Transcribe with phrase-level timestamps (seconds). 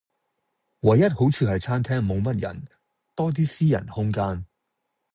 [0.79, 2.65] 唯一好處係餐廳無乜人，
[3.13, 4.47] 多啲私人空間